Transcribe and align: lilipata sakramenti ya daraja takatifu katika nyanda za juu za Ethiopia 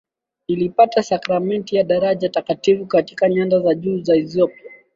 lilipata 0.47 1.03
sakramenti 1.03 1.75
ya 1.75 1.83
daraja 1.83 2.29
takatifu 2.29 2.85
katika 2.85 3.29
nyanda 3.29 3.59
za 3.59 3.75
juu 3.75 3.99
za 4.01 4.15
Ethiopia 4.15 4.71